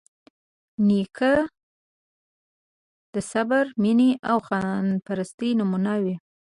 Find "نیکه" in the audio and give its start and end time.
0.87-1.33